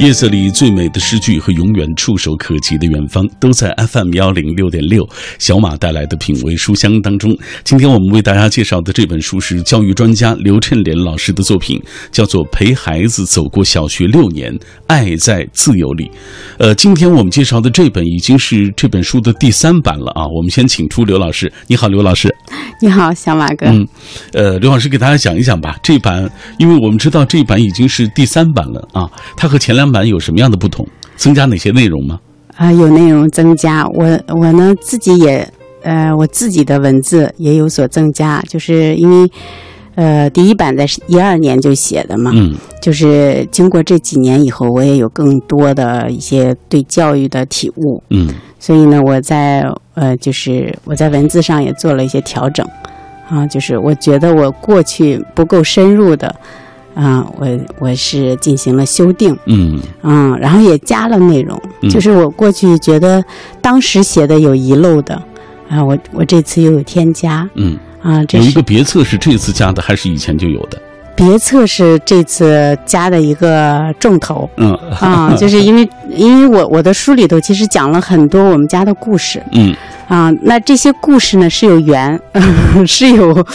[0.00, 5.06] 夜色里最美的诗句和永远触手可及的远方，都在 FM 幺零六点六
[5.38, 7.36] 小马带来的品味书香当中。
[7.64, 11.78] 今天我们为大家介绍的这本书是教育专家刘趁莲老师的作品，
[12.10, 16.04] 叫做《陪孩子走过小学六年，爱在自由里》。
[16.58, 20.26] 呃，今天我们介绍的这本已经是这本书的第三版了啊。
[20.34, 22.34] 我们先请出刘老师，你好，刘老师。
[22.80, 23.66] 你好，小马哥。
[23.66, 23.86] 嗯，
[24.32, 25.76] 呃，刘老师给大家讲一讲吧。
[25.82, 26.26] 这版，
[26.58, 29.06] 因为我们知道这版已经是第三版了啊，
[29.36, 30.86] 它和前两版有什么样的不同？
[31.16, 32.18] 增加哪些内容吗？
[32.56, 33.86] 啊，有内容增加。
[33.88, 35.46] 我我呢自己也，
[35.82, 39.30] 呃，我自己的文字也有所增加，就是因为，
[39.94, 48.28] 呃，第一版在一二年就写的嘛，嗯，就是经过这几年以后，我也有更多的一些对教育的体悟，嗯，
[48.58, 52.66] 所以呢，我在呃，就是我在文字上也做了一些调整，
[53.28, 56.34] 啊，就是我觉得我过去不够深入的。
[57.00, 59.80] 啊，我我是进行了修订，嗯。
[60.02, 63.24] 嗯，然后也加了内容，就是我过去觉得
[63.62, 65.14] 当时写的有遗漏的，
[65.70, 67.78] 啊，我我这次又有添加，嗯。
[68.02, 70.78] 啊，这有一个别册是这次加的，还是以前就有的？
[71.16, 74.74] 别册是这次加的一个重头，嗯。
[75.00, 79.74] 啊，就是因为因为我我的书里头其实讲了很多我们家的故事，嗯
[80.10, 82.20] 啊，那这些故事呢是有缘，
[82.84, 83.46] 是有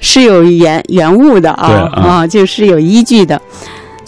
[0.00, 3.40] 是有原原物的啊啊，就是有依据的。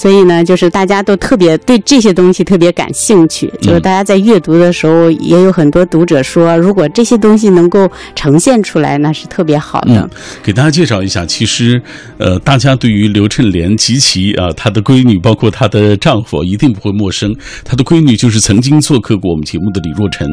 [0.02, 3.48] 所以呢，就是大家都特别对这些东西特别感兴趣。
[3.60, 10.10] 就是大家在阅读的时候，也有很多读者说，如果这些东西能够呈现出来，那是特别好的。
[10.42, 11.80] 给大家介绍一下，其实，
[12.18, 17.32] 呃，大家对于刘振莲及其啊她的闺女，包括她的丈夫，一定不会陌生。
[17.64, 20.28] 她的闺女就是曾经做客过我们节目的李若晨，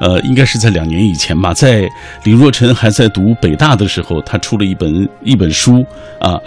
[0.00, 1.90] 呃，应该是在两年以前吧，在
[2.22, 5.84] 李若晨还在读北大的时候，她出了一本一本书
[6.20, 6.34] 啊。
[6.34, 6.42] 呃，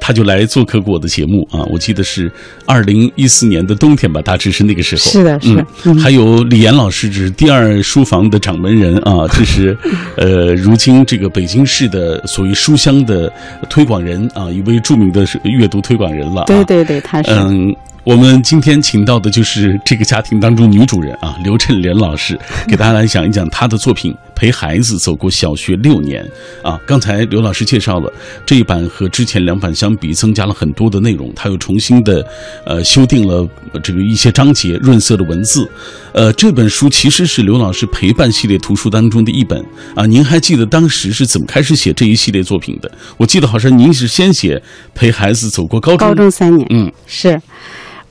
[0.00, 2.30] 他就来做客过我的节目啊，我记得是
[2.66, 5.02] 二零一四年的冬天吧，大致是那个时候。
[5.02, 5.64] 是的，是。
[5.84, 9.76] 嗯，还有李岩老师，这是第二书房的掌门人啊， 这是
[10.16, 13.32] 呃，如今这个北京市的所谓书香的
[13.68, 16.44] 推广人啊，一位著名的阅读推广人了。
[16.46, 17.30] 对对对，他是。
[17.32, 17.74] 嗯。
[18.04, 22.38] 我们今天请到的就是这个家庭当中女主人啊， 刘振莲老师，
[22.68, 26.22] 给大家来讲一讲她的作品《陪孩子走过小学六年》
[26.68, 26.78] 啊。
[26.86, 28.12] 刚才刘老师介绍了
[28.44, 32.22] 这一版和之前两版相比，增加了很多的内容，他又重新的
[32.66, 33.48] 呃修订了
[33.82, 35.66] 这个一些章节，润色的文字。
[36.12, 39.64] 呃，这本书其实是刘老师陪伴系列图书当中的一本
[39.96, 40.04] 啊。
[40.04, 42.92] 您还记得当时是怎么开始写这一系列作品的？
[43.16, 44.58] 我记得好像您是先写
[44.94, 47.40] 《陪孩子走过高中》，高中三年，嗯，是。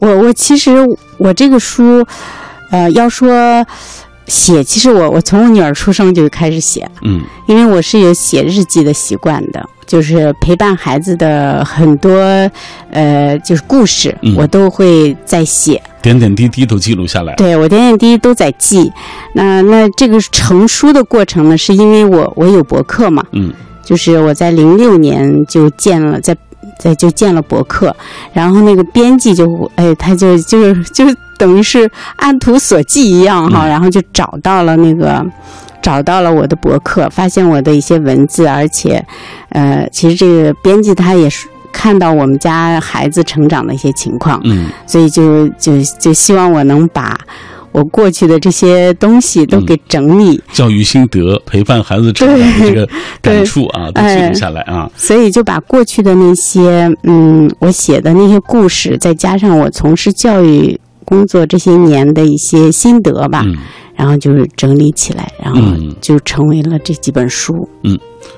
[0.03, 0.71] 我我其实
[1.17, 2.05] 我这个书，
[2.71, 3.65] 呃，要说
[4.27, 12.11] 写，其实我我从我女儿出生就开始写，嗯，因为我是有写日记的习惯的，就是陪伴孩子的很多
[12.91, 18.91] 呃，就是故事，我都会在写，点点滴滴都记录下来，对我点点滴滴都在记。
[19.33, 23.53] 那那这个成书的过程呢，是因为我我有博客嘛，嗯，
[23.85, 26.35] 就是我在零六年就建了在。
[26.77, 27.95] 在就建了博客，
[28.31, 31.05] 然后那个编辑就哎，他就就是就
[31.37, 35.25] 等于是按图索骥一样哈，然后就找到了那个
[35.81, 39.03] 找到了我的博客，发现我的一些文字，而且
[39.49, 47.17] 呃，其实这个编辑他也是看到我们家孩子成长的一些情况，嗯，所以就就就希望我能把。
[47.73, 52.87] 我过去的这些东西都给整理，教育心得、陪伴孩子成长的这个
[53.21, 54.89] 感触啊，都记录下来啊。
[54.95, 63.43] 所以就把过去的那些，嗯，我写的那些故事，再加上我从事教育工作这些年的一些心得吧，
[64.03, 65.61] 然后就是整理起来，然后
[66.01, 67.53] 就成为了这几本书。
[67.83, 67.97] 嗯。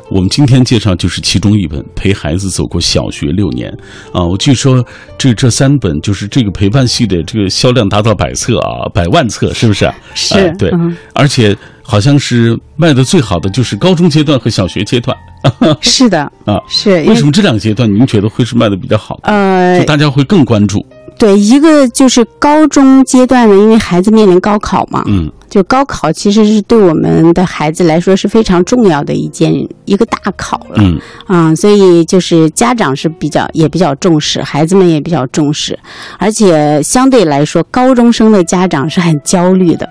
[0.09, 3.71] 我们今天介绍就是其中一本《陪孩子走过小学六年》
[4.17, 4.83] 啊，我据说
[5.17, 9.91] 这这三本就是这个陪伴系的，这个销量达到百册啊，百万册，是不是？
[10.13, 10.71] 是，对，
[11.15, 15.17] 而且好像是卖的最好的就是高中阶段和小学阶段。
[15.81, 17.03] 是的，啊，是。
[17.05, 19.19] 为什么这两个阶段您觉得会是卖的比较好？
[19.23, 20.85] 呃，就大家会更关注。
[21.17, 29.53] 对，一个就是高中阶段呢，因为孩子面临高考嘛，嗯，就高考其实是对我们的孩子来说是非常重要的一件
[29.85, 35.77] 一个大考了，嗯，啊，所以就是家长是比较也比较重视，孩子们也比较重视，
[36.17, 39.89] 而且相对来说，高中生的家长是很焦虑的，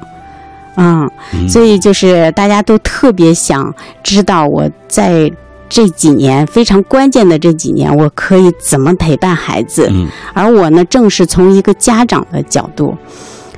[0.76, 1.10] 嗯，
[1.48, 5.32] 所以就是大家都特别想知道我在。
[5.66, 9.88] 这几年非常关键的这几年，我可以怎么陪伴孩子？
[9.90, 12.96] 嗯，而我呢，正是从一个家长的角度，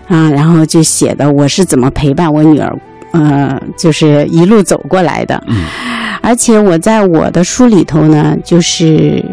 [0.09, 2.79] 啊，然后就写的我是怎么陪伴我女儿，
[3.13, 5.43] 呃，就是一路走过来的。
[5.49, 5.65] 嗯，
[6.23, 9.25] 而且我在我的书里头呢，就是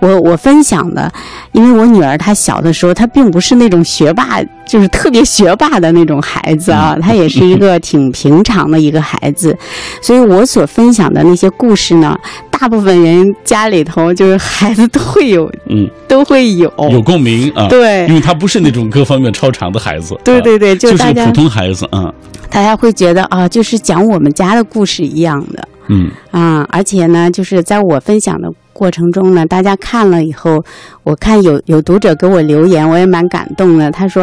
[0.00, 1.10] 我我分享的，
[1.52, 9.56] 因为我女儿她小的时候，她并不是那种学霸，就是特别学霸的那种孩子啊，她也是一个挺平常的一个孩子，
[10.00, 12.18] 所以我所分享的那些故事呢，
[12.50, 16.72] 大部分人家里头就是孩子都会有，嗯， 都会有。
[16.90, 18.06] 有共鸣啊，对。
[18.06, 22.12] 因为他不是那种各方面超常的孩子，啊对对对，就是普通孩子啊，
[22.50, 25.68] 大家会觉得啊，就是讲我们家的故事一样的。
[25.88, 26.10] 嗯。
[26.30, 28.50] 啊，而且呢，就是在我分享的
[28.80, 30.64] 过程中呢，大家看了以后，
[31.02, 33.90] 我看有有读者给我留言，我也蛮感动的。
[33.90, 34.22] 他说：“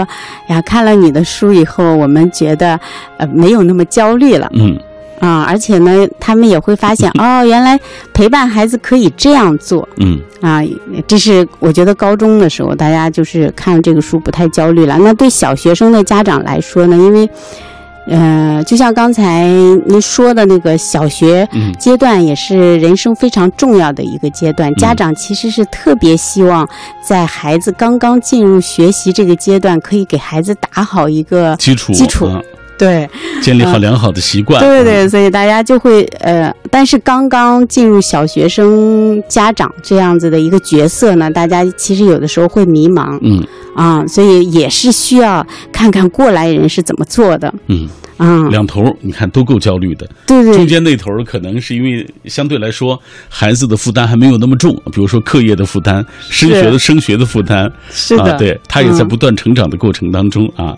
[0.50, 2.80] 呀，看了你的书以后，我们觉得
[3.18, 4.76] 呃没有那么焦虑了嗯
[5.20, 7.80] 啊，而且呢，他们也会发现哦，原来
[8.16, 10.64] 陪伴孩子可以这样做嗯啊。
[11.06, 14.98] 这是我觉得高中的时候，大家就是看这个书不太焦虑了。
[15.00, 17.30] 那对小学生的家长来说呢，因为
[18.10, 19.46] 呃，就像刚才
[19.86, 21.74] 您说的那个小学嗯。
[21.78, 26.68] 阶段也是人生非常重要的一个阶段，家长其实是特别希望
[27.02, 32.42] 在孩子刚刚进入学习这个阶段，可以给孩子打好一个基础基础啊
[32.78, 33.10] 对。
[33.42, 43.18] 建立好良好的习惯，对对，啊所以大家就会呃，但是刚刚进入小学生家长这样子的一个角色呢，大家其实有的时候会迷茫。
[43.22, 43.46] 嗯。
[43.76, 47.54] 啊，所以也是需要看看过来人是怎么做的。
[47.68, 47.88] 嗯，
[48.18, 50.54] 啊，两头你看都够焦虑的，对对。
[50.54, 53.00] 中间那头可能是因为相对来说
[53.30, 59.08] 孩子的负担还没有那么重，比如说课业的负担、升学的升学的负担，是的，啊，对他也在嗯。
[59.08, 60.78] 不断成长的过程当中啊，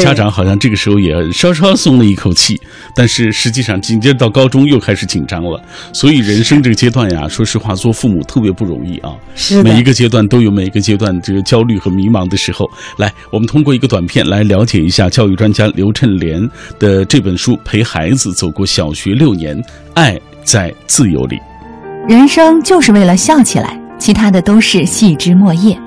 [0.00, 2.60] 家长好像这个时候也稍稍松了一口气，
[2.96, 5.62] 但是实际上紧接着到高中又开始紧张了，
[5.92, 9.12] 所以人生这个阶段呀，说实话，做父母特别不容易啊。
[9.36, 9.64] 是的。
[9.64, 12.68] 每一个阶段都有每一个阶段这个焦虑和迷茫的时候。
[12.96, 19.60] 来，我们通过一个短片来了解一下教育专家刘振莲的这本书《陪孩子走过小学六年，
[19.94, 21.36] 爱在自由里》。
[22.08, 25.78] 人生就是为了笑起来，其他的都是细枝末叶。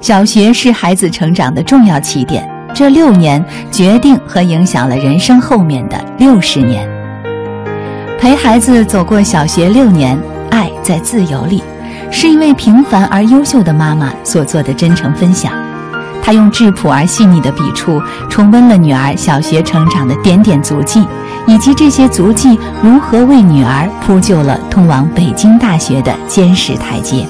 [0.00, 6.88] 小学是孩子成长的重要起点，这六年决定和影响了人生后面的六十年。
[8.18, 10.18] 陪孩子走过小学六年，
[10.50, 11.62] 爱在自由里，
[12.10, 15.69] 是一位平凡而优秀的妈妈所做的真诚分享。
[16.22, 21.06] 他用质朴而细腻的笔触，重温了女儿小学成长的点点足迹，
[21.46, 27.26] 以及这些足迹如何为女儿铺就了通往北京大学的坚实台阶。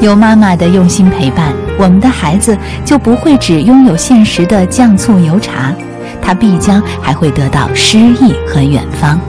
[0.00, 5.74] 有妈妈的用心陪伴，我们的孩子就不会只拥有现实的酱醋油茶，
[6.22, 9.20] 他必将还会得到诗意和远方。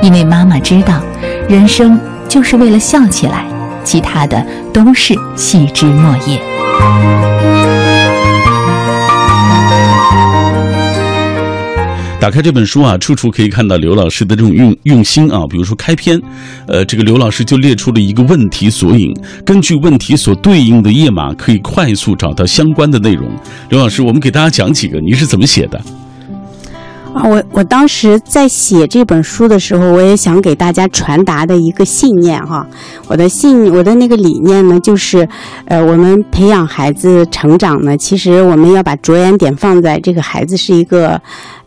[0.00, 1.00] 因为妈妈知道，
[1.48, 1.98] 人生
[2.28, 3.44] 就是为了笑起来，
[3.82, 7.71] 其他的都是细枝末叶。
[12.22, 15.44] 打开这本书啊，处处可以看到刘老师的这种用用心啊。
[15.50, 16.22] 比如说开篇，
[16.68, 19.12] 呃，这个刘老师就列出了一个问题索引，
[19.44, 23.28] 根据问题所对应的页码，可以快速找到相关的内容。
[23.70, 25.80] 刘老师，我们给大家讲几个，你是怎么写的？
[27.14, 32.66] 啊，我我当时在写这本书的时候，我也想给大家传达的一个信念哈，
[33.06, 35.28] 我的信我的那个理念呢，就是，
[35.66, 41.20] 呃，我们培养孩子成长呢，其实我们要把着眼点放在这个孩子是一个，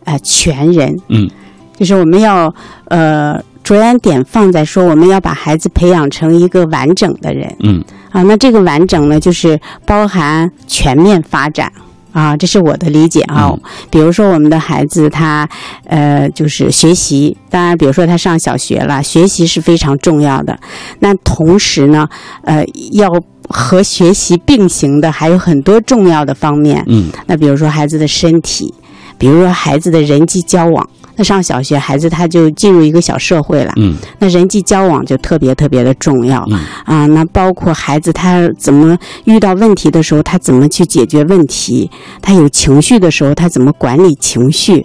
[0.04, 1.30] 呃，全人，嗯，
[1.76, 2.52] 就是我们要
[2.86, 7.84] 呃着眼点放在说我们要把孩子培养成一个完整的人，嗯。
[8.10, 11.70] 啊，那这个完整呢，就是包含全面发展
[12.16, 13.50] 啊，这是我的理解啊。
[13.52, 13.60] 嗯
[13.90, 15.46] 比如说我们的孩子他
[15.84, 20.58] 呃就是学习，当然比如说他上小学了，学习是非常重要的。
[21.00, 22.08] 那同时呢，
[22.42, 23.10] 呃，要
[23.48, 26.82] 和学习并行的还有很多重要的方面。
[26.86, 28.72] 嗯那比如说孩子的身体，
[29.18, 30.88] 比如说孩子的人际交往。
[31.16, 36.44] 那上小学，孩子他就进入一个小社会了，嗯那人际交往就特别特别的重要。
[36.50, 41.88] 嗯啊，那包括孩子他怎么遇到问题的时候，他怎么去解决问题；
[42.20, 44.84] 他有情绪的时候，他怎么管理情绪。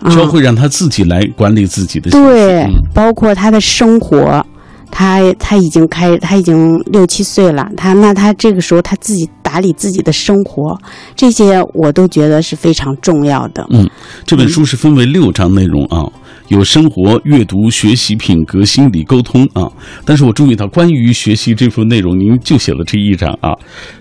[0.00, 4.44] 啊，教会让他自己来管理自己的情绪对嗯，包括他的生活，
[4.90, 10.78] 他他已经开，他已经六七岁了，他那他这个时候他自己打理自己的生活，
[11.16, 13.66] 这些我都觉得是非常重要的。
[13.70, 13.90] 嗯，
[14.24, 16.06] 这本书是分为六章内容啊，
[16.46, 19.68] 有生活、阅读、学习、品格、心理、沟通啊。
[20.04, 23.50] 但是我注意到，关于学习这部分内容，您就写了这一章啊。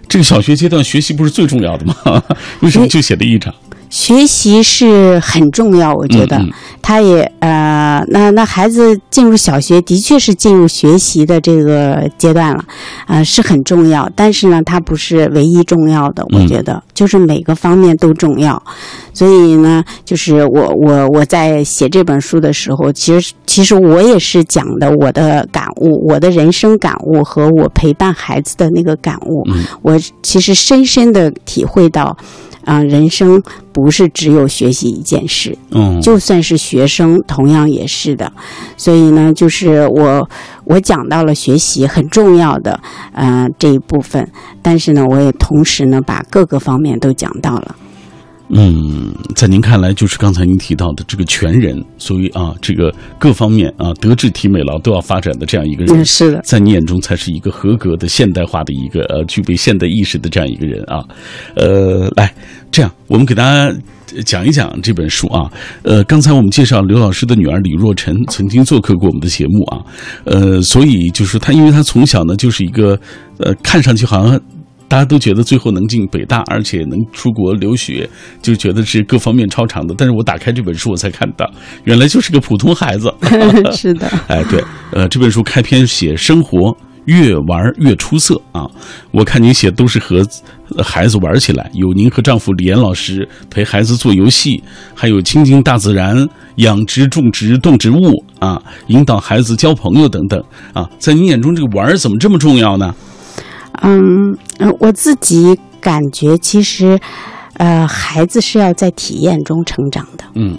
[0.07, 1.95] 这个小学阶段学习不是最重要的吗？
[2.61, 3.51] 为什么就写了一章？
[3.89, 12.63] 学习是很重要，我觉得嗯嗯他也呃，那那孩子进入小学的确是进入学习的这个阶段了，
[13.07, 14.09] 呃，是很重要。
[14.15, 18.61] 但是呢，它不是唯一重要的，我嗯觉得、就是每个方面都重要。
[19.13, 29.43] 所以呢，就是我我我在写这本书的时候，其实其实我也是讲的我的感悟，我的人生感悟和我陪伴孩子的那个感悟。
[29.51, 32.15] 嗯我其实深深的体会到，
[32.65, 38.31] 啊、人生不是只有学习一件事，嗯，就算是学生，同样也是的。
[38.77, 40.29] 所以呢，就是我
[40.65, 42.79] 我讲到了学习很重要的
[43.13, 44.29] 呃这一部分，
[44.61, 47.75] 但是呢，我也同时呢把各个方面都讲到了。
[48.51, 61.05] 嗯，在您看来，就是刚才您提到的这个全人，所以啊，这个各方面啊，德智体美劳都要发展的这样一个人嗯，，是的，在你眼中才是一个合格的现代化的一个呃具备现代意识的这样一个人啊。
[61.55, 62.33] 呃，来，
[62.71, 63.71] 这样我们给大家
[64.25, 65.47] 讲一讲这本书啊。
[65.83, 69.77] 呃，刚才我们介绍刘老师的女儿李若晨曾经做客过我们的节目啊。
[70.23, 72.99] 呃，所以就是她，因为她从小呢就是一个
[73.37, 74.41] 呃，看上去好像。
[74.89, 78.09] 大家都觉得最后能进北大，而且能出国留学，
[78.41, 79.93] 就觉得是各方面超常的。
[79.95, 81.49] 但是我打开这本书，我才看到，
[81.83, 83.13] 原来就是个普通孩子。
[83.71, 88.67] 是的， 哎，对，呃，这本书开篇写生活越玩越出色啊！
[89.11, 90.25] 我看您写都是和
[90.75, 94.61] 呃孩子玩起来，有您和丈夫李岩老师陪孩子做游戏，
[94.95, 100.43] 还有亲近大自然、养殖、种植、动植物啊，引导孩子交朋友等等
[100.73, 100.89] 啊。
[100.97, 102.93] 在您眼中，这个玩儿怎么这么重要呢？
[103.81, 106.99] 嗯，嗯我自己感觉其实，
[107.53, 110.23] 呃，孩子是要在体验中成长的。
[110.35, 110.57] 嗯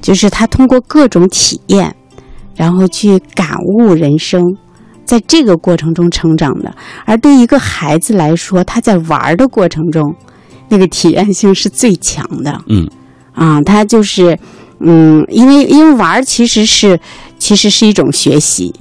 [0.00, 1.92] 就是他通过各种体验，
[2.54, 4.40] 然后去感悟人生，
[5.04, 6.72] 在这个过程中成长的。
[7.04, 10.14] 而对一个孩子来说，他在玩儿的过程中，
[10.68, 12.88] 那个体验性是最强的嗯
[13.32, 13.60] 啊。
[13.62, 14.38] 他就是，
[14.78, 17.00] 嗯，因为因为玩儿其实是
[17.36, 18.72] 其实是一种学习，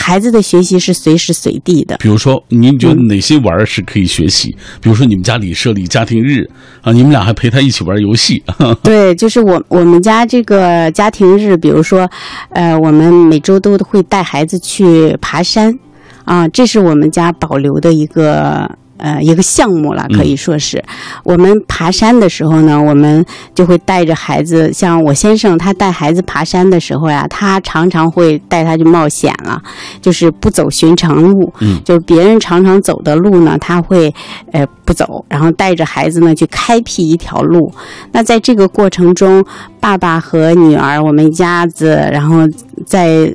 [0.00, 1.96] 孩子的学习是随时随地的。
[1.98, 4.56] 比如说，您觉得哪些玩儿是可以学习？
[4.80, 6.48] 比如说，你们家里设立家庭日
[6.80, 8.42] 啊，你们俩还陪他一起玩游戏。
[8.82, 12.10] 对，就是我我们家这个家庭日，比如说，
[12.50, 15.78] 呃，我们每周都会带孩子去爬山，
[16.24, 18.70] 啊，这是我们家保留的一个。
[19.00, 20.82] 呃，一个项目了，可以说是。
[21.24, 29.60] 我们爬山的时候呢，我们就会带着孩子，像我先生他带孩子爬山的时候呀，他常常会带他去冒险了，
[30.00, 34.14] 就是不走寻常路，嗯就是别人常常走的路呢，他会
[34.52, 37.72] 呃不走，然后带着孩子呢去开辟一条路。
[38.12, 39.44] 那在这个过程中，
[39.80, 42.46] 爸爸和女儿我们一家子，然后
[42.86, 43.34] 在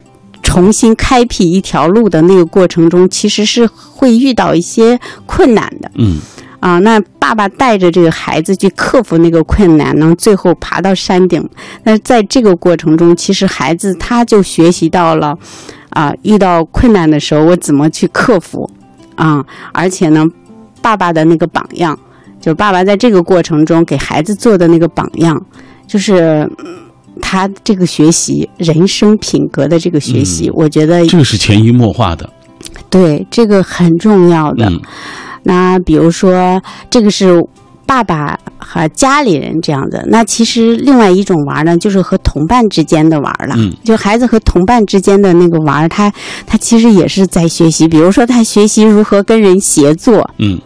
[0.55, 6.17] 重新开辟一条路的那个过程中，其实是会遇到一些困难的嗯
[6.61, 6.79] 啊。
[6.79, 11.45] 那爸爸带着这个孩子去克服那个困难，然后最后爬到山顶。
[11.83, 15.37] 那在这个过程中，其实孩子他就学习到了
[15.89, 18.69] 啊，遇到困难的时候我怎么去克服
[19.15, 20.25] 啊，而且呢，
[20.81, 21.99] 爸爸的那个榜样，
[22.39, 25.45] 就是爸爸在这个过程中给孩子做的那个榜样，
[25.85, 26.49] 就是。
[26.63, 26.84] 嗯
[27.21, 32.29] 他这个学习人生品格的这个学习，嗯我觉得这个是潜移默化的。
[32.89, 34.69] 对这个很重要的。
[34.69, 34.79] 嗯
[35.47, 37.39] 那比如说，这个是
[37.85, 40.03] 爸爸和家里人这样的。
[40.07, 43.53] 那其实另外一种玩呢，就是和同伴之间的玩了。
[43.55, 46.11] 嗯就孩子和同伴之间的那个玩，他
[46.47, 47.87] 他其实也是在学习。
[47.87, 50.59] 比如说，他学习如何跟人协作嗯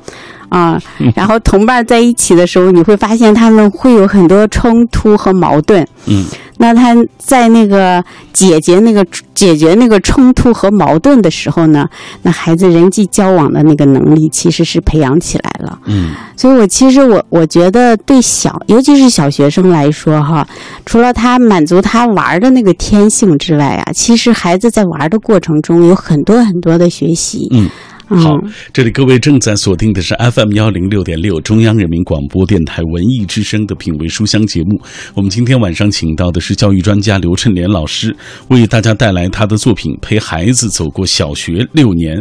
[0.49, 0.81] 啊、
[1.15, 5.87] 然后同伴在一起的时候，你会发现他们会有很多冲突和矛盾。
[6.05, 6.25] 嗯
[6.61, 8.03] 那他在那个
[8.33, 11.87] 解决那个解决那个冲突和矛盾的时候呢，
[12.23, 15.79] 那孩子人际交往的那个能力其实是培养起来了。
[15.85, 20.45] 嗯所以我其实我我觉得对小，尤其是小学生来说哈，
[20.85, 27.47] 除了他满足他玩的那个天性之外啊，其实孩子在玩的过程中有很多很多的学习。
[27.51, 27.69] 嗯。
[28.09, 28.35] 好，
[28.73, 34.81] 这里各位正在锁定的是 FM 幺零六点六中央人民广播电台文艺之声的品味书香节目。
[35.13, 38.15] 我们今天晚上请到的是教育专家刘趁莲老师，
[38.47, 42.17] 为大家带来他的作品《陪孩子走过小学六年》。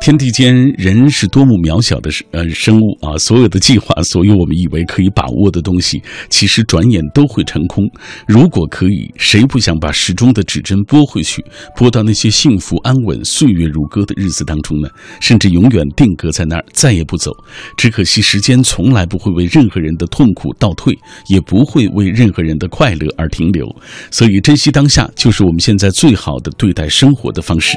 [0.00, 3.18] 天地间，人是多么渺小的呃生物啊！
[3.18, 6.00] 所有的计划， 所有我们以为可以把握的东西，
[6.30, 7.84] 其实转眼都会成空。
[8.26, 11.44] 如果可以，谁不想把时钟的指针拨回去，
[11.76, 14.88] 拨到那些幸福安稳、岁月如歌的日子当中呢？
[15.20, 17.32] 甚至永远定格在那儿，再也不走。
[17.76, 23.66] 只可惜，时间从来不会为任何人的痛苦倒退，也不会为任何人的快乐而停留。
[24.10, 27.76] 所以，珍惜当下，就是我们现在最好的对待生活的方式。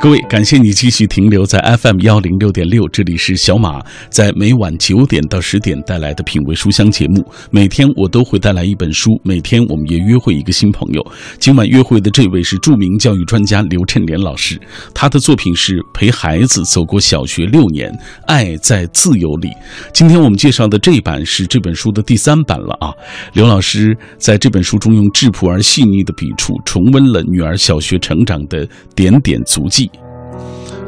[0.00, 1.57] 各位，感谢你继续停留在。
[1.60, 7.24] FM 幺零六点六，这里是小马在每晚九点到十点带来的品味书香节目。
[7.50, 11.04] 每天我都会带来一本书，每天我们也约会一个新朋友。
[11.38, 14.60] 今晚约会的这位是著名教育专家刘趁莲老师，
[14.94, 17.92] 他的作品是《陪孩子走过小学六年，
[18.26, 19.48] 爱在自由里》。
[19.92, 22.92] 今天我们介绍的这一版是这本书的第三版了啊。
[23.32, 29.90] 刘老师在这本书中用质朴而细腻的笔触，重温了女儿小学成长的点点足迹。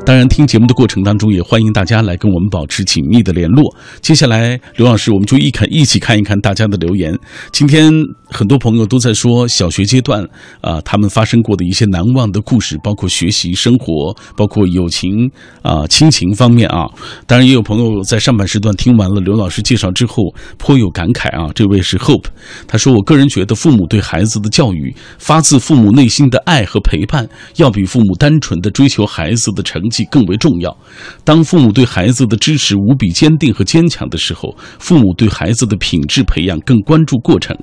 [0.07, 3.77] 当然，听节目的过程当中，也欢迎大家来跟我们保持紧密的联络。
[4.01, 7.17] 接下来，刘老师，我们就一看一起看一看大家的留言。
[7.53, 7.93] 今天
[8.25, 10.27] 很多朋友都在说小学阶段
[10.63, 15.31] 啊，他们发生过的一些难忘的故事，包括学习、生活，包括友情
[15.63, 16.89] 啊、亲情方面啊。
[17.27, 21.53] 当然，也有朋友在上半时段听完了刘老师介绍之后，颇有感慨啊。
[21.55, 22.25] 这位是 Hope，
[22.67, 29.79] 他说：“我个人觉得，父母对孩子的教育，发自父母内心的爱和陪伴，要比父母单纯的追求孩子的成。”
[30.11, 30.77] 更为重要。
[31.25, 37.57] 当父母对孩子的支持无比坚定和坚强的时候，父母对孩子的品质培养更关注过程，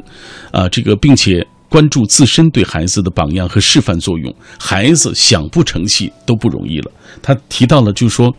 [0.52, 4.34] 啊，这个并且关注自身对孩子的榜样和示范作用。
[4.60, 6.92] 孩子想不成器都不容易了。
[7.22, 8.34] 他提到了，就是说，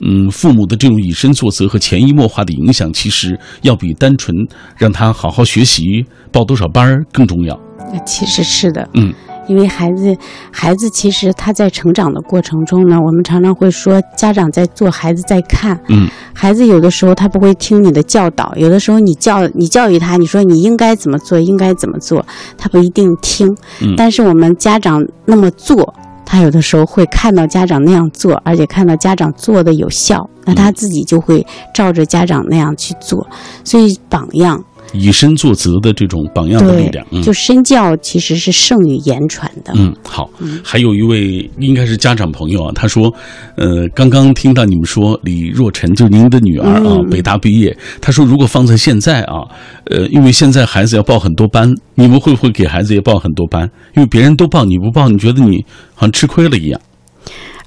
[0.00, 4.34] 嗯，父母的这种以身作则和潜移默化的影响，其实要比单纯
[4.76, 7.58] 让他好好学习、报多少班儿更重要。
[7.92, 9.12] 那其实是的，嗯。
[9.48, 10.16] 因为孩子，
[10.52, 15.78] 孩子其实他在成长的过程中呢，我们常常会说，家长在做，孩子在看。
[15.88, 22.24] 嗯，孩子有的时候他不会听你的教导，有的时候你教你教育他，你说你应该怎么做，应该怎么做，
[22.56, 23.56] 他不一定听。
[23.80, 25.94] 嗯，但是我们家长那么做，
[26.26, 33.26] 他有的时候会看到家长那样做，而且看到家长做的有效，那他自己就会照着家长那样去做。
[33.64, 34.62] 所以榜样。
[34.92, 39.72] 以身作则的这种榜样的力量，就身教其实是胜于言传的。
[39.76, 40.30] 嗯，好，
[40.62, 43.12] 还有一位应该是家长朋友啊，他说，
[43.56, 49.42] 呃，刚刚听到你们说李若晨就是您的女儿啊，北大毕业，他说如果放在现在啊，
[49.84, 53.70] 呃，因为现在孩子要报很多班，你们会不会给孩子也报很多班？
[53.94, 55.64] 因为别人都报你不报，你觉得你
[55.94, 56.80] 好像吃亏了一样。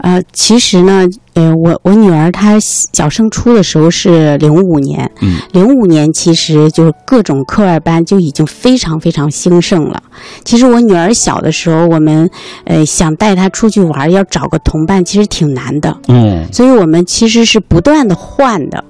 [0.02, 10.02] 呃，其实呢，呃，我我女儿她小升初的时候是零五年，嗯，零五年其实就是各种课外班就已经非常非常兴盛了。
[10.44, 12.28] 其实我女儿小的时候，我们
[12.66, 18.84] 呃想带她出去玩，要找个同伴，其实挺难的，嗯，所以我们其实是不断的换的，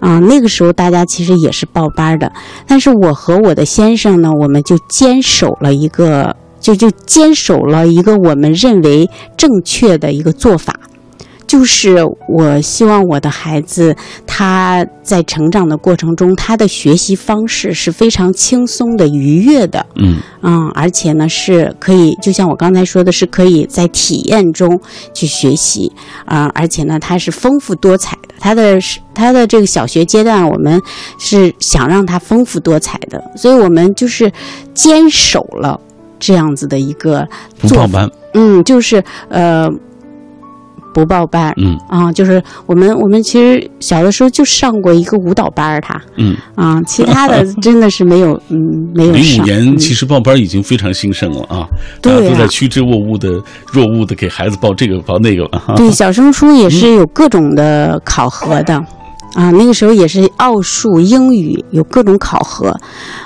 [0.00, 2.32] 啊，那个时候大家其实也是报班的，
[2.66, 6.34] 但是我和我的先生呢，我们就坚守了一个。
[6.64, 10.72] 就就坚守了一个我们认为正确的一个做法，
[11.46, 13.94] 就是我希望我的孩子
[14.26, 24.80] 他在成长的过程中，他的学习方式是非常轻松的、愉悦的，嗯嗯，而且呢是可以，就像我刚才说的，是可以在体验中
[25.12, 25.92] 去学习
[26.24, 28.34] 啊，而且呢它是丰富多彩的。
[28.40, 28.78] 他的
[29.14, 30.80] 他的这个小学阶段，我们
[31.18, 34.32] 是想让他丰富多彩的，所以我们就是
[34.72, 35.78] 坚守了。
[36.24, 37.28] 这样子的一个
[37.60, 39.68] 不报班，嗯，就是呃
[40.94, 49.12] 不报班，嗯啊，就是我们我们其实小的时候就上过一个舞蹈班他，嗯啊，其他的 真的是没有，嗯，没有。
[49.12, 51.68] 零五年其实报班已经非常兴盛了啊，
[52.00, 55.74] 大家都在趋之若鹜的若鹜的给孩子报这个报那个了。
[55.76, 58.82] 对，小升初也是有各种的考核的。
[59.34, 62.74] 啊，那个时候也是奥数、英语有各种考核，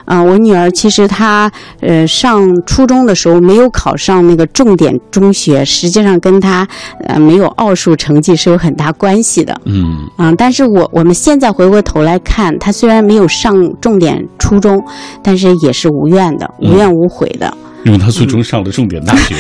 [0.07, 6.67] 啊，我女儿其实她呃上初中的时候没有考上那个重点中学，实际上跟她
[7.07, 9.55] 呃没有奥数成绩是有很大关系的。
[9.67, 14.83] 嗯，啊，但是我我们现在回过头来看，她虽然没有上重点初中，
[15.23, 17.55] 但是也是无怨的，无怨无悔的。
[17.89, 19.35] 因为他最终上了重点大学。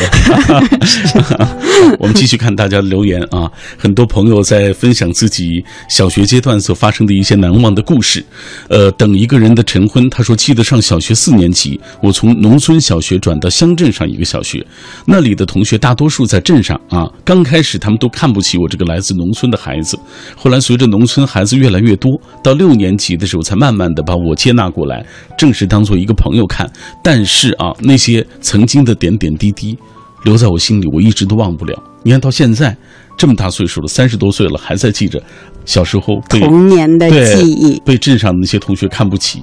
[2.00, 8.24] 我们继续看大家的留言啊，很多朋友在分享自己小学阶段所发生的一些难忘的故事。
[8.68, 14.64] 呃，等一个人的晨昏，他说记得上小学四年级，我从农村小学转到乡镇上一个小学，
[15.04, 17.06] 那里的同学大多数在镇上啊。
[17.22, 19.98] 刚开始他们都看不起我这个来自农村的孩子，
[20.34, 25.04] 后来随着农村孩子越来越多，到六年级的时候才慢慢的把我接纳过来，
[25.36, 26.66] 正式当做一个朋友看。
[27.04, 28.26] 但是啊，那些。
[28.40, 29.76] 曾经的点点滴滴，
[30.24, 31.82] 留在我心里，我一直都忘不了。
[32.02, 32.76] 你看到现在
[33.16, 35.22] 这么大岁数了，三十多岁了，还在记着
[35.64, 39.42] 小时候童年的记忆，被镇上的那些同学看不起，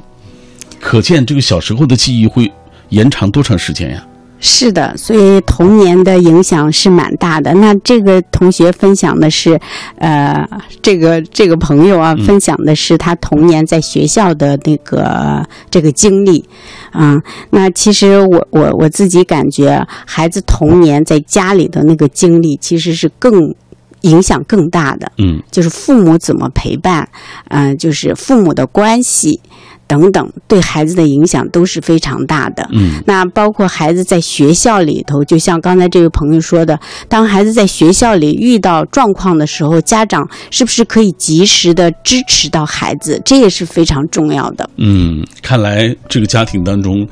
[0.79, 2.51] 可见这个小时候的记忆会
[2.89, 4.05] 延长多长时间呀？
[4.47, 7.51] 是的，所以童年的影响是蛮大的。
[7.55, 9.59] 那这个同学分享的是，
[9.97, 10.47] 呃，
[10.83, 16.45] 这个这个朋友啊，分享的是他童年在学校的那个这个经历，
[16.91, 23.55] 啊，那其实我我我自己感觉，孩子童年在家里的那个经历，其实是更。
[24.01, 27.09] 影响更大的，嗯就是父母怎么陪伴，
[27.49, 29.41] 嗯、就是父母的关系
[29.87, 32.67] 等等，对孩子的影响都是非常大的。
[32.71, 44.69] 嗯那包括孩子在学校里头，就像刚才这位朋友说的，当孩子在学校里遇到状况的时候，家长是不是可以及时的支持到孩子，这也是非常重要的。
[44.77, 47.07] 嗯，看来这个家庭当中，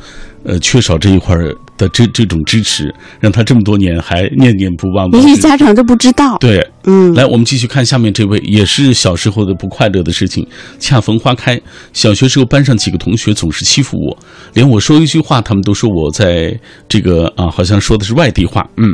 [0.45, 5.09] 呃，缺少这一块儿的这这种支持，让他这么多年还念念不忘。
[5.11, 6.37] 也许家长都不知道。
[6.37, 10.45] 对，嗯，来，我们继续看下面这位，也是小时候的不快乐的事情。
[10.79, 11.59] 恰逢花开，
[11.93, 14.17] 小学时候班上几个同学总是欺负我，
[14.53, 16.53] 连我说一句话，他们都说我在
[16.89, 18.69] 这个啊，好像说的是外地话。
[18.77, 18.93] 嗯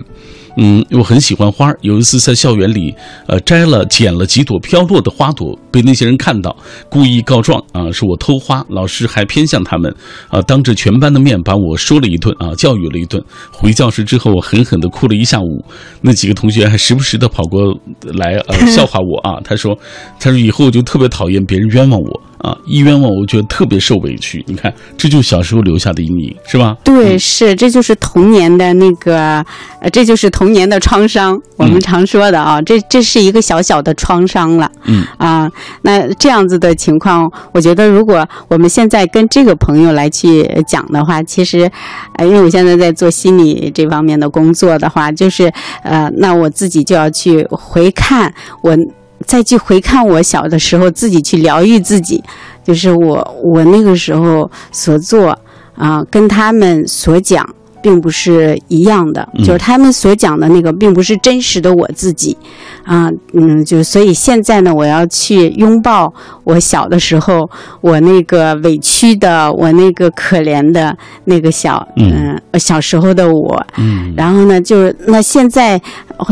[0.61, 1.77] 嗯，我很喜欢花儿。
[1.81, 2.93] 有一次在校园里，
[3.27, 6.53] 呃，摘了捡了几朵飘落的花朵，被那些人看到，
[6.89, 8.65] 故意告状啊，说我偷花。
[8.67, 9.95] 老师还偏向他们，
[10.27, 13.23] 啊，当着全班的面把我说了一顿啊，教育了一顿。
[13.51, 15.63] 回教室之后，我狠狠地哭了一下午。
[16.01, 17.73] 那几个同学还时不时地跑过
[18.15, 19.39] 来呃 笑话我啊。
[19.45, 19.77] 他说，
[20.19, 24.43] 他说以后我就特别讨厌别人冤枉我啊，一冤枉我觉得特别受委屈。
[24.47, 26.75] 你看，这就是小时候留下的阴影，是吧？
[26.83, 29.45] 对，是，这就是童年的那个，
[29.81, 31.39] 呃，这就是童年的创伤。
[31.57, 34.71] 我们常说的啊，这这是一个小小的创伤了。
[34.85, 41.69] 嗯啊，那这样子的情况，我觉得如果我们现在跟这个朋友来去讲的话，其实，
[42.15, 45.51] 呃，因为我现在在做心理这方面的工作的话，就是
[45.83, 48.77] 呃，那我自己就要去回看我。
[49.25, 52.23] 再去回看我小的时候，自己去疗愈自己，
[52.63, 55.37] 就是我我那个时候所做
[55.75, 57.47] 啊、跟他们所讲
[57.81, 59.43] 并不是一样的，嗯。
[59.43, 62.37] 就是他们所讲的那个并不是真实的我自己。
[62.83, 66.11] 啊，嗯，就所以现在呢，我要去拥抱
[66.43, 67.47] 我小的时候
[67.81, 72.39] 我那个委屈的，我那个可怜的那个小嗯。
[72.51, 74.13] 呃小时候的我，嗯。
[74.17, 75.79] 然后呢，就是那现在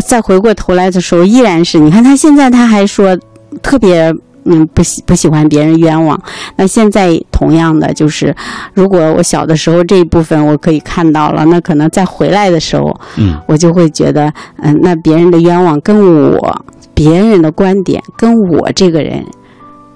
[0.05, 3.15] 再回过头来的时候，依然是你看他现在他还说
[3.61, 4.13] 特别
[4.47, 6.19] 嗯不喜不喜欢别人冤枉。
[6.55, 8.35] 那现在同样的就是，
[8.73, 19.23] 如果我小的时候这一部分我可以看到了，那可能再回来的时候，嗯我就会觉得嗯，那别人的冤枉跟我别人的观点跟我这个人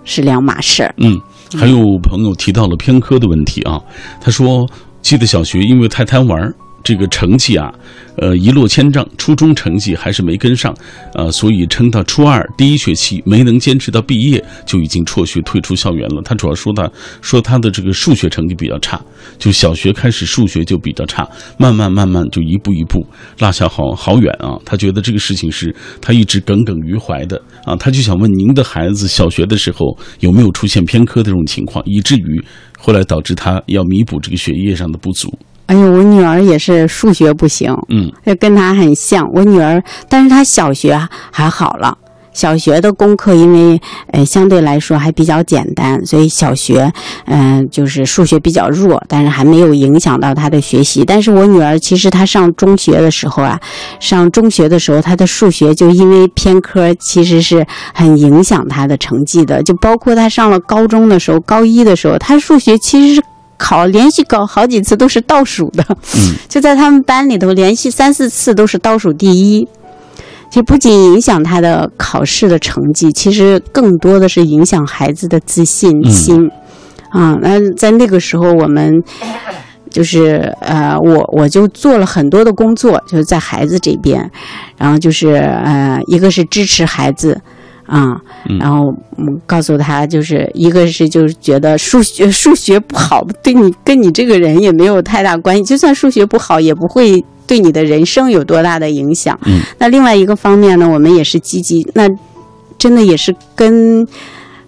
[0.03, 0.93] 是两码事儿。
[0.97, 1.19] 嗯，
[1.57, 3.79] 还有朋友提到了偏科的问题啊，
[4.19, 4.67] 他说
[5.01, 6.53] 记得小学因为太贪玩儿。
[6.83, 7.73] 这个成绩啊，
[8.17, 10.75] 呃，一落千丈，初中成绩还是没跟上，
[11.13, 16.21] 呃，所以撑到初二第一学期没能坚持到毕业，就已经辍学退出校园了。
[16.23, 16.89] 他主要说他
[17.21, 18.99] 说他的这个数学成绩比较差，
[19.37, 23.05] 就小学开始数学就比较差，慢慢慢慢就一步一步
[23.39, 24.57] 落下好好远啊。
[24.65, 27.75] 他觉得这个事情是他一直耿耿于怀的啊。
[27.75, 32.43] 他就想问您的孩子小学的时候有没有出现偏科的这种情况，以至于
[32.77, 35.31] 后来导致他要弥补这个学业上的不足。
[35.71, 39.25] 哎呦，我女儿也是数学不行，嗯就跟她很像。
[39.34, 40.99] 我女儿，但是她小学
[41.31, 41.97] 还好了。
[42.34, 43.81] 小学的功课，因为
[44.12, 46.91] 呃相对来说还比较简单，所以小学
[47.25, 51.05] 嗯、呃就是数学比较弱，但是还没有影响到她的学习。
[51.05, 53.57] 但是我女儿其实她上中学的时候啊，
[54.01, 59.63] 上中学的时候她的数学就因为偏科，其实是很影响她的成绩的。
[59.63, 63.21] 就包括她上了高中的时候，高一的时候，她数学其实是
[63.62, 65.86] 考连续考好几次都是倒数的。
[65.89, 69.67] 嗯 就在他们班里头，连续三四次都是倒数第一。
[70.50, 76.50] 就不仅影响他的考试的成绩，其实更多的是影响孩子的自信心。
[77.10, 79.02] 啊，那在那个时候，我们
[79.89, 84.30] 就是呃，我我就做了很多的工作，就是在孩子这边，
[84.78, 87.39] 然后就是呃，一个是支持孩子。
[87.91, 88.15] 啊、
[88.47, 99.38] 嗯然后我们告诉他，就是一个是就是觉得数学数学不好，对你跟你这个人也没有太大关系，就算数学不好，也不会对你的人生有多大的影响。
[99.45, 102.08] 嗯，那另外一个方面呢，我们也是积极，那
[102.77, 104.08] 真的也是跟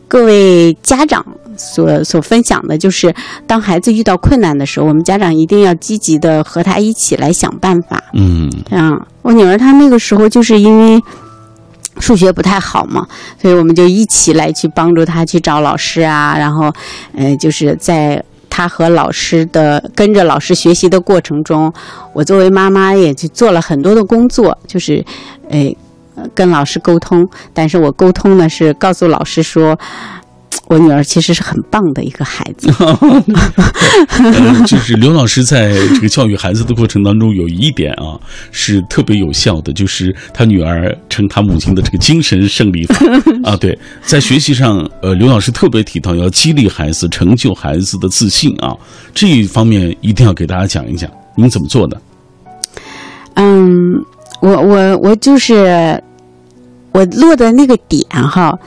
[0.10, 1.26] 各位家长
[1.58, 3.16] 所所分享的，就是
[3.48, 8.04] 当孩子遇到困难的时候，我们家长一定要积极的和他一起来想办法。
[8.14, 11.02] 嗯啊，我女儿她那个时候就是因为
[12.00, 13.08] 数学不太好嘛，
[13.42, 16.74] 所以我们就一起来去帮助他去找老师啊，然后，
[17.16, 21.72] 呃，就是在他和老师的跟着老师学习的过程中，
[22.14, 25.04] 我作为妈妈也去做了很多的工作，就是，
[25.50, 25.74] 呃，
[26.36, 29.78] 跟老师沟通，但是我沟通呢是告诉老师说。
[30.68, 32.72] 我女儿其实是很棒的一个孩子，
[34.08, 38.18] 呃，就是刘老师在这个教育孩子的过程当中，有一点啊
[38.52, 42.96] 是特别有效的，就是他女儿称他母亲的这个精神胜利法
[43.44, 43.56] 啊。
[43.58, 48.76] 对，在学习上，呃，刘老师特别提到要激励孩子，成就孩子的自信啊，
[49.14, 52.02] 这一方面一定要给大家讲一讲，您怎么做的？
[53.36, 53.94] 嗯，
[54.42, 56.02] 我我我就是
[56.92, 58.58] 我落的那个点哈，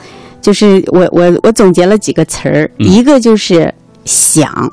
[0.46, 2.86] 就是我我我总结了几个词儿，嗯。
[2.86, 4.70] 一个就是想，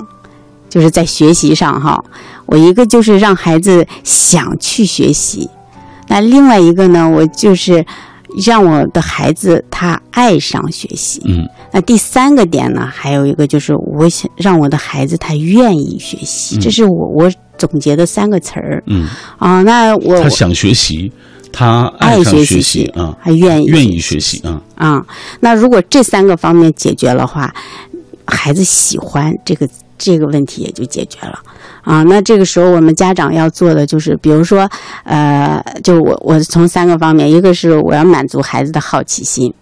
[0.70, 2.00] 就是在学习上哈，
[2.46, 5.50] 我一个就是让孩子想去学习，
[6.06, 7.84] 那另外一个呢，我就是
[8.46, 11.20] 让我的孩子他爱上学习。
[11.24, 11.44] 嗯。
[11.72, 16.60] 那第三个点呢，还有一个就是我想让我的孩子他愿意学习，嗯。
[16.60, 18.80] 这是我我总结的三个词儿。
[18.86, 19.08] 嗯，
[19.38, 19.60] 啊。
[19.64, 21.10] 那我他想学习，
[21.54, 25.00] 他爱上学习习啊，还愿意愿意学习啊，啊。
[25.38, 27.54] 那如果这三个方面解决的话，
[28.26, 31.38] 孩子喜欢这个这个问题也就解决了
[31.82, 32.02] 啊。
[32.02, 34.68] 那这个时候我们家长要做的就是，比如说，
[35.04, 39.54] 呃，就我我从三个方面，一个是我要满足孩子的好奇心。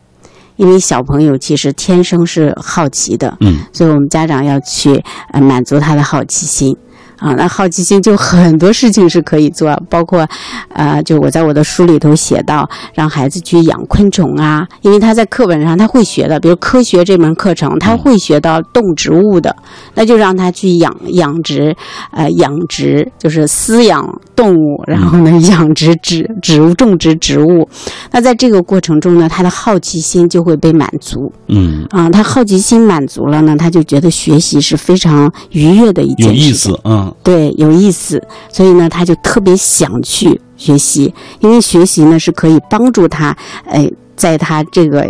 [0.56, 5.02] 因为小朋友其实天生是好奇的，嗯所以我们家长要去
[5.32, 6.76] 呃满足他的好奇心。
[7.22, 10.26] 啊，那好奇心就很多事情是可以做，包括，
[10.74, 19.54] 呃，就我在我的书里头写到，让孩子去养昆虫啊，因为他在课本上他会学的，比如科学这门课程，他会学到动植物的，
[19.94, 21.76] 那就让他去养养殖，
[22.10, 24.04] 呃，养殖就是饲养
[24.34, 27.68] 动物，然后呢 养殖植植物种植植物，
[28.10, 45.08] 那在这个过程中呢，他的好奇心就会被满足嗯，啊，他好奇心满足了呢，他就觉得学习是非常愉悦的一件有意思啊，对，有意思，所以呢，他就特别想去学习，因为学习呢是可以帮助他，哎，在他这个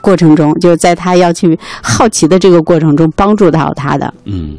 [0.00, 4.12] 过程中，就是在他要去好奇的这个过程中，帮助到他的。
[4.24, 4.56] 嗯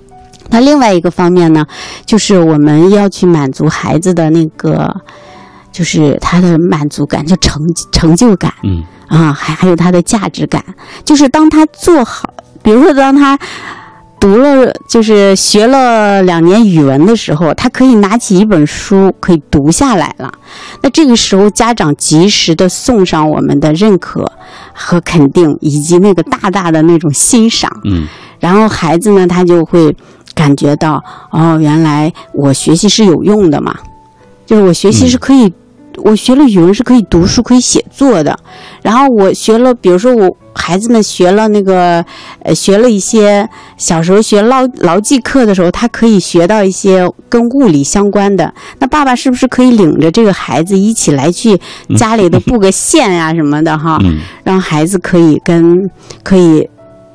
[0.49, 1.65] 那另外一个方面呢，
[2.05, 4.95] 就是我们要去满足孩子的那个，
[5.71, 8.53] 就是他的满足感，就成成就感。
[8.63, 10.63] 嗯啊，还还有他的价值感，
[11.03, 13.37] 就是当他做好，比如说当他
[14.25, 20.33] 读了，就是学了两年语文的时候，他可以拿起一本书，可以读下来了。
[20.81, 24.31] 那这个时候，家长及时的送上我们的认可
[24.73, 28.07] 和肯定，以及那个大大的那种欣赏，嗯
[28.39, 29.95] 然后孩子呢，他就会
[30.33, 33.77] 感觉到，哦，原来我学习是有用的嘛，
[34.47, 35.53] 就是我学习是可以，
[35.97, 38.39] 我学了语文是可以读书、可以写作的。
[38.85, 42.05] 然后我学了，比如说我孩子们学了那个，
[42.43, 48.53] 呃，学了一些小时候学劳牢记课的时候，他可以学到一些跟物理相关的。
[48.77, 51.59] 那爸爸是不是可以领着这个孩子一起来去
[51.97, 53.97] 家里头布个线啊、什么的哈？
[54.03, 55.89] 嗯让孩子可以跟
[56.21, 56.69] 可以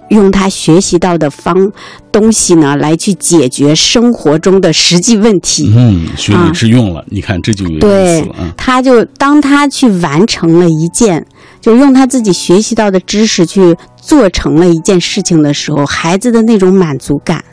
[0.09, 1.71] 用他学习到的方
[2.11, 5.73] 东西呢，来去解决生活中的实际问题。
[5.73, 11.25] 嗯，学以致用了，你看这就有意思对了啊，他就当他去完成了一件，
[11.61, 17.45] 就用他自己学习到的知识去做成了一件事情的时候，孩子的那种满足感，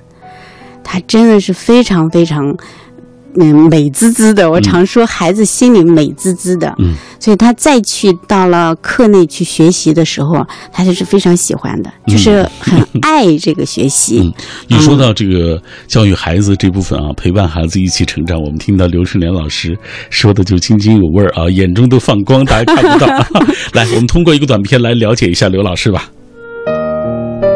[0.84, 2.56] 他真的是非常非常。
[3.36, 4.50] 嗯，美滋滋的。
[4.50, 6.74] 我嗯常说，孩子心里美滋滋的。
[6.80, 14.22] 嗯，所以他再去到了课内去学习的时候，他就是非常喜欢的，就是很爱这个学习。
[14.26, 14.34] 嗯
[14.68, 19.78] 一说到这个教育孩子这部分啊，陪伴孩子一起成长，我们听到刘春莲老师
[20.10, 23.08] 说的就津津有味儿啊，眼中都放光，大家看不到。
[23.74, 26.10] 来，我们通过一个短片来了解一下刘老师吧。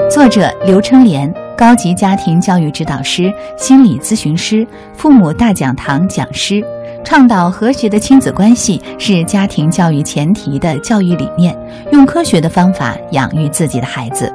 [0.10, 6.60] 作者刘春莲，高级家庭教育指导师、心理咨询师、父母大讲堂讲师，
[7.04, 11.56] 倡导和谐的亲子关系是家庭教育前提的教育理念，
[11.91, 14.34] 用科学的方法养育自己的孩子。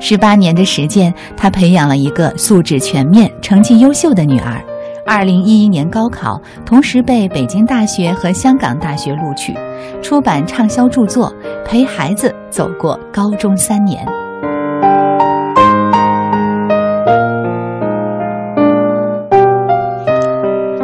[0.00, 4.58] 十八年的实践，他培养了一个素质全面、成绩优秀的女儿。
[5.04, 9.54] 二零一一年高考，同时被北京大学和香港大学录取，
[10.02, 11.30] 出版畅销著作
[11.66, 14.02] 《陪孩子走过高中三年》。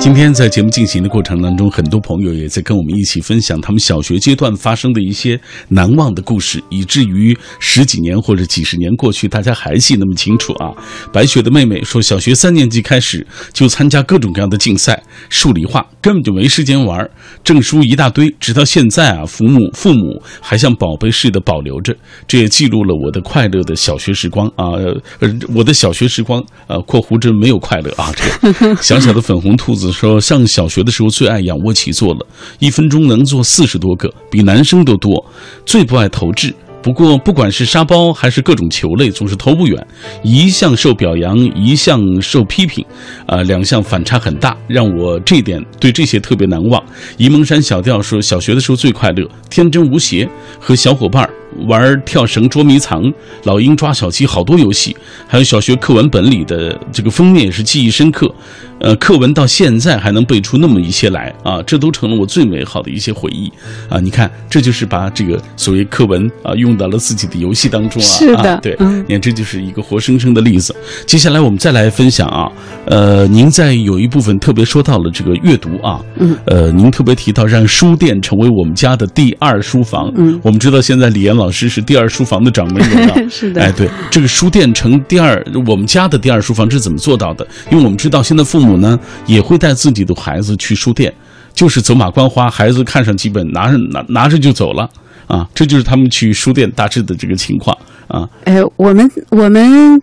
[0.03, 10.75] 今天在节目进行的过程当中，很多朋友也在跟我们一起分享他们小学阶段发生的一些难忘的故事，以至于十几年或者几十年过去，大家还记那么清楚啊。
[11.13, 17.09] 白雪的妹妹说，小学三年级开始就参加各种各样的竞赛，数理化根本就没时间玩，
[17.45, 24.73] 证书一大堆，直到现在啊，父母父母还像宝贝似的保留着，这也记录了我的快乐的小学时光啊，
[25.21, 32.27] 呃，我的小学时光，呃，括弧这没有快乐啊，这个小小的粉红兔子说，上小学的时候最爱仰卧起坐了，
[32.59, 35.25] 一分钟能做四十多个，比男生都多。
[35.65, 36.53] 最不爱投掷，
[36.83, 39.87] 不过不管是沙包还是各种球类，总是投不远。
[40.25, 42.85] 一项受表扬，一项受批评，
[43.27, 46.83] 啊、两项反差很大，让我这点对这些特别难忘。
[47.19, 50.29] 沂蒙山小调说，小学的时候最快乐，天真无邪，
[50.59, 51.31] 和小伙伴儿
[51.67, 53.13] 玩跳绳、捉迷藏、
[53.45, 58.33] 老鹰抓小鸡，好多游戏，还有小学课文本里的这个封面也是记忆深刻。
[58.79, 63.49] 呃，课文到现在还能背出那么一些来啊，这都成了我最美好的一些回忆
[63.89, 64.01] 啊！
[64.01, 68.05] 你看，这就是把这个所谓课文啊用到了自己的游戏当中啊。
[68.05, 70.75] 是的，对，你看这就是一个活生生的例子。
[71.07, 72.51] 接下来我们再来分享啊，
[72.87, 80.13] 呃，您在有一部分特别说到了这个阅读啊，嗯，呃，您特别提到让书店成为我们家的第二书房。
[80.17, 83.15] 嗯，我们知道现在李岩老师是第二书房的掌门人啊。
[83.31, 87.47] 是的，哎，对，这个书店成第二，我们家的第二书房是怎么做到的？
[87.71, 91.13] 因为我们知道现在父母呢也会带自己的孩子去书店，
[91.55, 94.89] 就是走马观花，孩子看上几本，拿着拿拿着就走了
[95.27, 97.77] 啊，这就是他们去书店大致的这个情况
[98.09, 98.29] 啊。
[98.45, 100.01] 呃，我们我们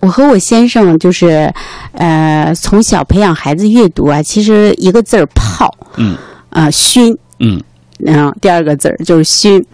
[0.00, 1.52] 我和我先生就是
[1.92, 6.16] 呃从小培养孩子阅读啊，其实一个字儿泡，嗯
[6.50, 7.60] 啊、熏，嗯
[8.06, 9.64] 嗯第二个字儿就是熏。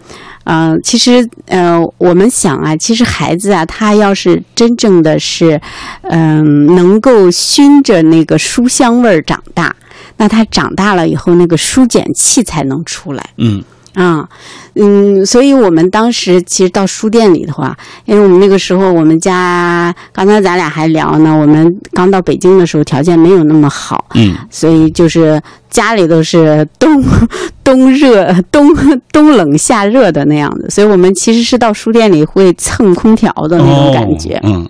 [0.45, 5.61] 嗯、其实，呃，我们想啊，其实孩子啊，他要是真正的是，
[6.03, 9.75] 嗯、能够熏着那个书香味儿长大，
[10.17, 13.23] 那他长大了以后，那个书卷气才能出来。
[13.37, 13.63] 嗯
[13.99, 14.27] 啊，
[14.75, 27.03] 嗯，所以我们当时其实到书店里的话，因为我们那个时候我们家刚才咱俩还聊呢，我们刚到北京的时候条件没有那么好，嗯所以就是家里都是冬
[27.61, 28.73] 冬热冬
[29.11, 34.35] 冬冷夏热的那样子，所以我们其实是到书店里会蹭空调的那种感觉。
[34.37, 34.69] 哦、嗯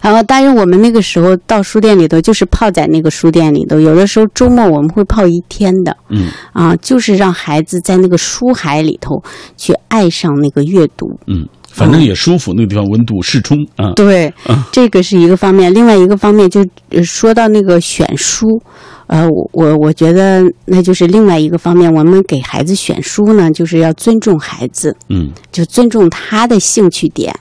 [0.00, 5.96] 然后，但是我们那个时候到书店里头，就是泡在那个书店里头，有的时候周末我们会泡一天的。
[6.08, 9.22] 嗯啊，就是让孩子在那个书海里头
[9.56, 11.18] 去爱上那个阅读。
[11.26, 13.92] 嗯，反正也舒服，那个地方温度适中啊。
[13.94, 15.72] 对啊，这个是一个方面。
[15.74, 18.46] 另外一个方面就呃说到那个选书，
[19.08, 21.92] 呃，我我我觉得那就是另外一个方面。
[21.92, 27.34] 我们给孩子选书呢，就是要尊重孩子，嗯就尊重他的兴趣点。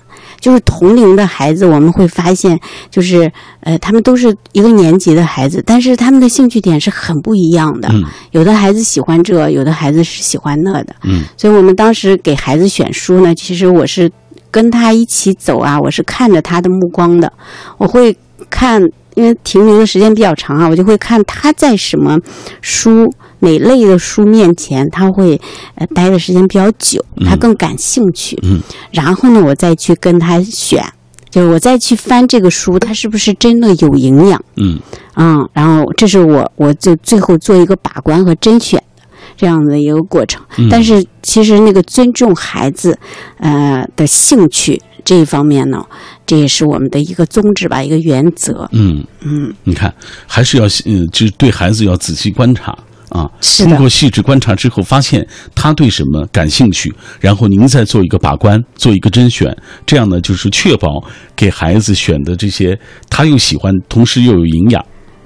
[0.46, 2.60] 就是同龄的孩子，我们会发现，
[2.92, 3.32] 就是
[3.62, 7.90] 呃，他们都是一个年级的孩子，但是他们的兴趣点是很不一样的。
[7.92, 10.96] 嗯有的孩子喜欢这，有的孩子是喜欢那的。
[11.02, 14.12] 嗯所以我们当时给孩子选书呢，其实我是
[14.52, 17.34] 跟他一起走啊，我是看着他的目光的，
[17.80, 18.16] 我会
[18.48, 18.80] 看，
[19.16, 22.20] 因为停留的时间比较长啊，我就会看他在什么
[22.62, 25.40] 书哪类的书面前，他会
[25.76, 28.38] 呃待的时间比较久，他更感兴趣。
[28.44, 30.84] 嗯，然后呢，我再去跟他选。
[31.32, 34.42] 就是我再去翻这个书，它是不是真的有营养？
[34.56, 34.80] 嗯
[35.18, 38.95] 嗯，然后这是我我就最后做一个把关和甄选的
[39.36, 40.44] 这样的一个过程。
[40.58, 42.98] 嗯但是其实那个尊重孩子
[43.38, 45.84] 呃的兴趣这一方面呢，
[46.26, 48.68] 这也是我们的一个宗旨吧，一个原则。
[48.72, 49.94] 嗯，嗯，你看
[50.26, 52.78] 还是要嗯，就是对孩子要仔细观察。
[53.10, 61.02] 啊，通过细致观察之后，发现他对什么感兴趣，然后您再做一个把关，做一个甄选，这样呢，就是确保
[61.34, 62.78] 给孩子选的这些
[63.10, 64.84] 他又喜欢，同时又有营养。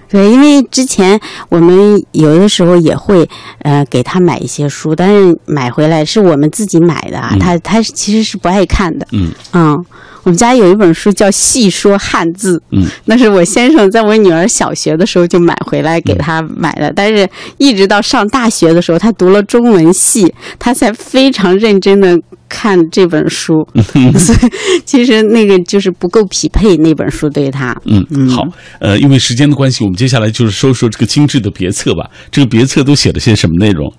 [0.10, 1.19] 对，因为之前
[1.50, 7.39] 我们有的时候也会呃给他买一些书，但是买回来是我们自己买的啊，嗯。
[7.39, 9.08] 他他其实是不爱看的。
[9.12, 9.32] 嗯。
[9.54, 9.86] 嗯，
[10.24, 17.28] 我们家有一本书叫《细说汉字》，嗯，那是我先生在我女儿小学的时候就买回来给她买的，但是
[17.58, 23.66] 一直到上大学的时候，她读了中文系，她才非常认真的看这本书，
[24.18, 24.40] 所以
[24.86, 27.76] 其实那个就是不够匹配那本书对她。
[27.86, 28.44] 嗯嗯，好，
[28.80, 32.10] 呃，因为时间的关系，我们接下来就是说说这个精致的别册吧。
[32.32, 33.92] 这个别册都写了些什么内容？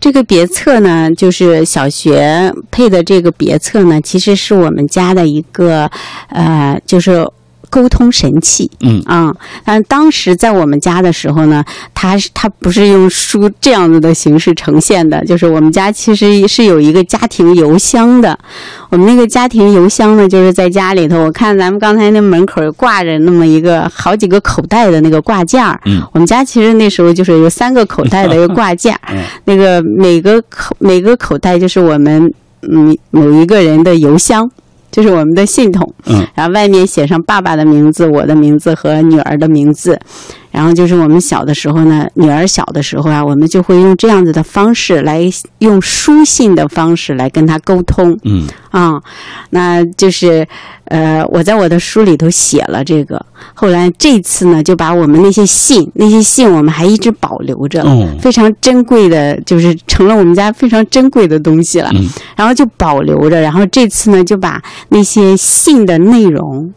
[0.00, 5.90] 这个别册呢，就是小学配的这个别册呢，其实是我们家的一个
[6.28, 7.26] 呃，就是
[7.70, 8.70] 沟通神器。
[8.80, 18.38] 嗯啊，但当时在我们家的时候呢，它是它不是用书这样子的形式呈现的，就是我们家其实是有一个家庭邮箱的。
[18.90, 25.80] 我们那个家庭邮箱呢，就是在家里头，我看咱们刚才那门口挂着那么一个好几个口袋的那个挂件儿。
[25.86, 34.50] 嗯我们家其实那时候就是有三个口袋的一个挂件 儿，嗯那个每个口每个口袋就是我们嗯某一个人的邮箱。
[34.90, 39.98] 就是我们的信筒，嗯，然后外面写上爸爸的名字、我的名字和女儿的名字，
[40.50, 45.20] 然后就是我们小的时候呢，女儿小的时候啊，我们就会用这样子的方式来
[45.58, 49.00] 用书信的方式来跟她沟通，嗯啊、
[49.50, 50.46] 那就是
[50.84, 53.24] 呃，我在我的书里头写了这个。
[53.54, 61.90] 后来这次呢，就把我们那些信，那些信我们还一直保留着，哦非常珍贵的，就是成了我们家非常珍贵的东西了。
[61.94, 63.40] 嗯然后就保留着。
[63.40, 66.72] 然后这次呢，就把那些信的内容。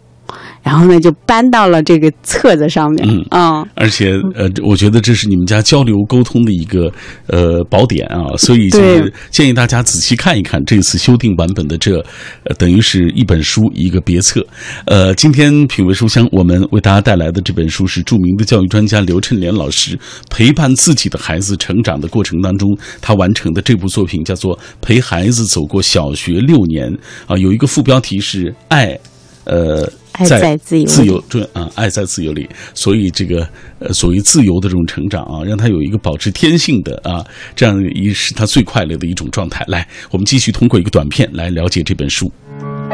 [0.63, 3.08] 然后呢就搬到了这个册子上面。
[3.08, 6.91] 嗯啊，而且呃，我觉得这是你们家交流沟通的一个
[7.28, 11.97] 呃宝典啊，所以就是建议大家仔细看一看这次修订版本的这，
[12.45, 14.45] 呃，等于是一本书一个别册。
[14.86, 19.99] 呃，今天品味书香，我们为大家带来的这本书是著名的教育专家刘振莲老师
[20.30, 22.70] 陪伴自己的孩子成长的过程当中，
[23.01, 26.89] 他完成的这部作品叫做《陪孩子走过小学六年》
[27.28, 28.97] 啊，有一个副标题是“爱”。
[29.45, 32.49] 呃，爱在自由里自由对啊，爱在自由里。
[32.74, 33.47] 所以这个
[33.80, 37.24] 呃，所谓自由的这种成长啊，让他有一个保持天性的啊，
[37.55, 39.64] 这样一是他最快乐的一种状态。
[39.68, 42.32] 来，我们继续通过一个短片来了解这本书。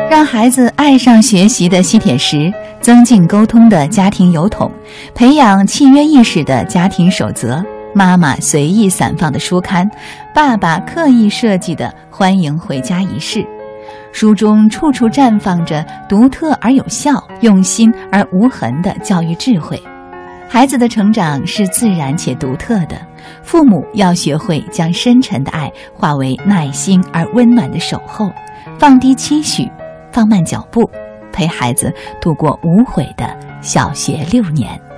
[0.09, 2.51] 让孩子爱上学习的吸铁石，
[2.81, 4.71] 增进沟通的家庭油桶，
[5.13, 7.63] 培养契约意识的家庭守则，
[7.93, 9.89] 妈妈随意散放的书刊，
[10.33, 13.45] 爸爸刻意设计的欢迎回家仪式。
[14.11, 19.81] 书中处处绽放着独特而有效、用心而无痕的教育智慧。
[20.47, 22.97] 孩子的成长是自然且独特的，
[23.43, 28.31] 父母要学会将深沉的爱化为耐心而温暖的守候，
[28.79, 29.69] 放低期许，
[30.11, 30.89] 放慢脚步，
[31.31, 33.29] 陪孩子度过无悔的
[33.61, 34.88] 小学六年。